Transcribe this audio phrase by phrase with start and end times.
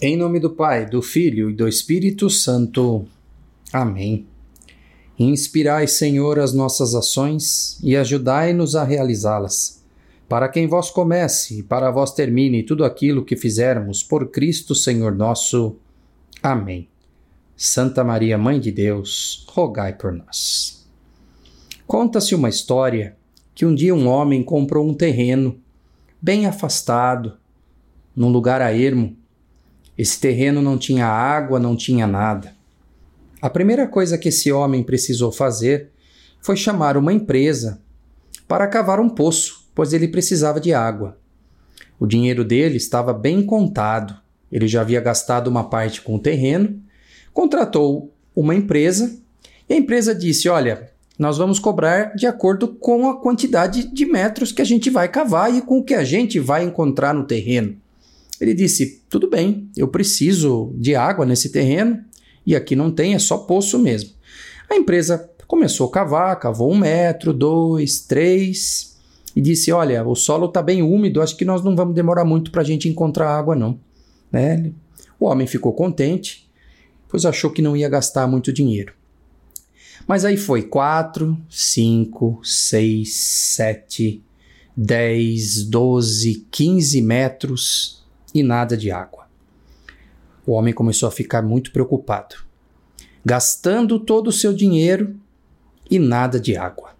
[0.00, 3.04] Em nome do Pai, do Filho e do Espírito Santo.
[3.72, 4.28] Amém.
[5.18, 9.82] Inspirai, Senhor, as nossas ações e ajudai-nos a realizá-las.
[10.28, 15.16] Para quem vós comece e para vós termine tudo aquilo que fizermos por Cristo, Senhor
[15.16, 15.74] nosso.
[16.40, 16.86] Amém.
[17.56, 20.86] Santa Maria, Mãe de Deus, rogai por nós.
[21.88, 23.16] Conta-se uma história
[23.52, 25.58] que um dia um homem comprou um terreno
[26.22, 27.36] bem afastado,
[28.14, 29.17] num lugar a ermo,
[29.98, 32.54] esse terreno não tinha água, não tinha nada.
[33.42, 35.90] A primeira coisa que esse homem precisou fazer
[36.40, 37.80] foi chamar uma empresa
[38.46, 41.18] para cavar um poço, pois ele precisava de água.
[41.98, 44.16] O dinheiro dele estava bem contado.
[44.50, 46.80] Ele já havia gastado uma parte com o terreno,
[47.34, 49.18] contratou uma empresa
[49.68, 54.52] e a empresa disse: Olha, nós vamos cobrar de acordo com a quantidade de metros
[54.52, 57.76] que a gente vai cavar e com o que a gente vai encontrar no terreno.
[58.40, 62.02] Ele disse: Tudo bem, eu preciso de água nesse terreno
[62.46, 64.10] e aqui não tem, é só poço mesmo.
[64.70, 68.96] A empresa começou a cavar, cavou um metro, dois, três
[69.34, 72.50] e disse: Olha, o solo está bem úmido, acho que nós não vamos demorar muito
[72.50, 73.78] para a gente encontrar água, não.
[74.30, 74.70] Né?
[75.18, 76.48] O homem ficou contente,
[77.08, 78.92] pois achou que não ia gastar muito dinheiro.
[80.06, 84.22] Mas aí foi quatro, cinco, seis, sete,
[84.76, 87.97] dez, doze, quinze metros
[88.34, 89.26] e nada de água.
[90.46, 92.36] O homem começou a ficar muito preocupado,
[93.24, 95.14] gastando todo o seu dinheiro
[95.90, 96.96] e nada de água.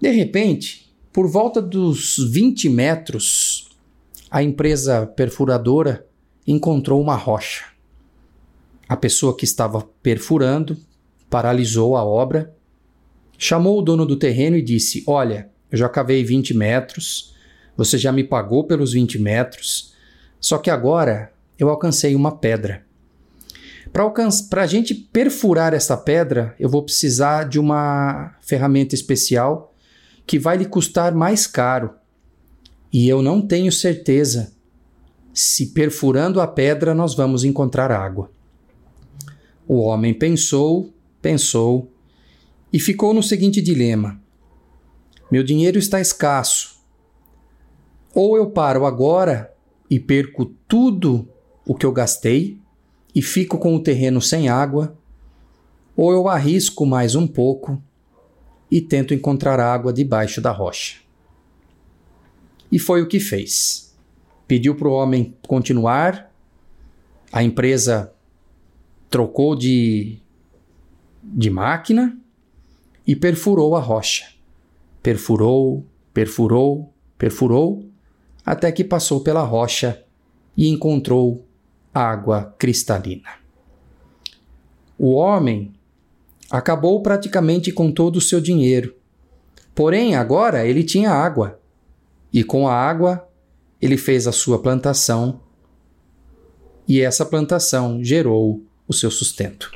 [0.00, 3.68] De repente, por volta dos 20 metros,
[4.30, 6.06] a empresa perfuradora
[6.46, 7.66] encontrou uma rocha.
[8.88, 10.76] A pessoa que estava perfurando
[11.28, 12.54] paralisou a obra,
[13.38, 17.34] chamou o dono do terreno e disse: Olha, eu já cavei 20 metros,
[17.76, 19.94] você já me pagou pelos 20 metros,
[20.40, 22.84] só que agora eu alcancei uma pedra.
[23.92, 29.74] Para a gente perfurar essa pedra, eu vou precisar de uma ferramenta especial
[30.26, 31.90] que vai lhe custar mais caro.
[32.92, 34.52] E eu não tenho certeza
[35.34, 38.30] se perfurando a pedra nós vamos encontrar água.
[39.66, 41.90] O homem pensou, pensou
[42.72, 44.20] e ficou no seguinte dilema:
[45.30, 46.80] Meu dinheiro está escasso.
[48.14, 49.52] Ou eu paro agora
[49.90, 51.28] e perco tudo
[51.66, 52.56] o que eu gastei
[53.12, 54.96] e fico com o terreno sem água,
[55.96, 57.82] ou eu arrisco mais um pouco
[58.70, 60.98] e tento encontrar água debaixo da rocha.
[62.70, 63.92] E foi o que fez.
[64.46, 66.32] Pediu para o homem continuar,
[67.32, 68.12] a empresa
[69.08, 70.18] trocou de,
[71.22, 72.16] de máquina
[73.04, 74.26] e perfurou a rocha.
[75.02, 75.84] Perfurou,
[76.14, 77.90] perfurou, perfurou
[78.50, 80.02] até que passou pela rocha
[80.56, 81.46] e encontrou
[81.94, 83.28] água cristalina.
[84.98, 85.72] O homem
[86.50, 88.96] acabou praticamente com todo o seu dinheiro.
[89.72, 91.60] Porém, agora ele tinha água,
[92.32, 93.24] e com a água
[93.80, 95.40] ele fez a sua plantação,
[96.88, 99.70] e essa plantação gerou o seu sustento.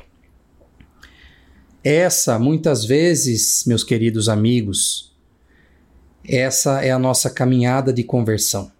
[1.84, 5.13] Essa, muitas vezes, meus queridos amigos,
[6.26, 8.72] essa é a nossa caminhada de conversão.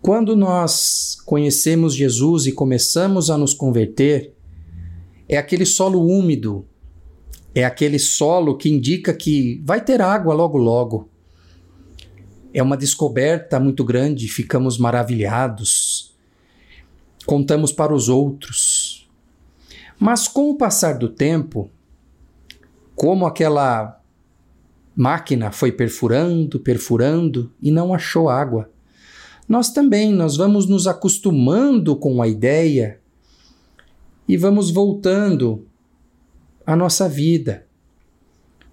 [0.00, 4.34] Quando nós conhecemos Jesus e começamos a nos converter,
[5.28, 6.66] é aquele solo úmido,
[7.54, 11.08] é aquele solo que indica que vai ter água logo logo.
[12.52, 16.12] É uma descoberta muito grande, ficamos maravilhados,
[17.24, 19.08] contamos para os outros.
[20.00, 21.70] Mas com o passar do tempo,
[22.96, 24.01] como aquela
[24.94, 28.70] máquina foi perfurando, perfurando e não achou água.
[29.48, 33.00] Nós também, nós vamos nos acostumando com a ideia
[34.28, 35.66] e vamos voltando
[36.66, 37.66] à nossa vida.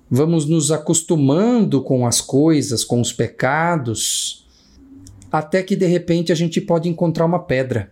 [0.10, 4.48] Vamos nos acostumando com as coisas, com os pecados,
[5.31, 7.92] até que de repente a gente pode encontrar uma pedra,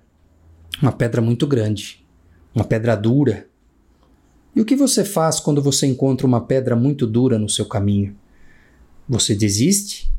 [0.81, 2.03] uma pedra muito grande,
[2.55, 3.46] uma pedra dura,
[4.57, 8.17] e o que você faz quando você encontra uma pedra muito dura no seu caminho?
[9.07, 10.11] Você desiste?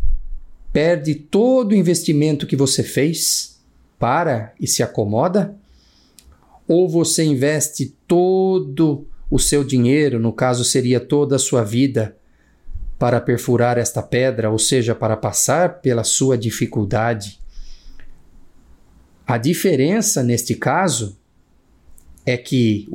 [0.72, 3.60] Perde todo o investimento que você fez?
[3.98, 5.56] Para e se acomoda?
[6.68, 12.16] Ou você investe todo o seu dinheiro, no caso seria toda a sua vida,
[12.96, 17.40] para perfurar esta pedra, ou seja, para passar pela sua dificuldade?
[19.26, 21.18] A diferença neste caso
[22.24, 22.88] é que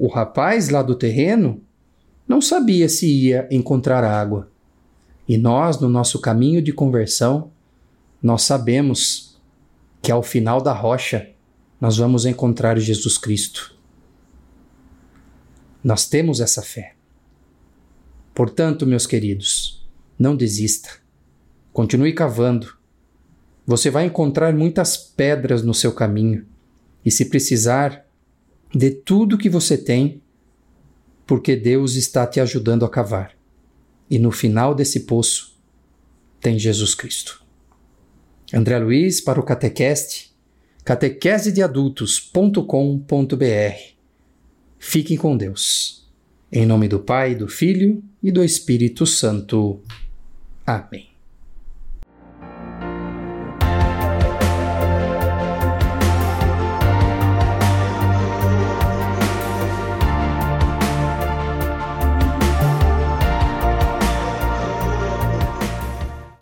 [0.00, 1.62] o rapaz lá do terreno
[2.26, 4.50] não sabia se ia encontrar água.
[5.28, 7.52] E nós, no nosso caminho de conversão,
[8.22, 9.38] nós sabemos
[10.00, 11.28] que ao final da rocha
[11.78, 13.76] nós vamos encontrar Jesus Cristo.
[15.84, 16.94] Nós temos essa fé.
[18.34, 19.86] Portanto, meus queridos,
[20.18, 20.92] não desista.
[21.74, 22.74] Continue cavando.
[23.66, 26.46] Você vai encontrar muitas pedras no seu caminho.
[27.04, 28.06] E se precisar,
[28.74, 30.22] dê tudo que você tem,
[31.26, 33.36] porque Deus está te ajudando a cavar.
[34.08, 35.56] E no final desse poço
[36.40, 37.44] tem Jesus Cristo.
[38.52, 40.34] André Luiz para o Catequeste,
[40.84, 43.78] catequesedeadultos.com.br.
[44.78, 46.10] Fiquem com Deus.
[46.50, 49.80] Em nome do Pai, do Filho e do Espírito Santo.
[50.66, 51.09] Amém.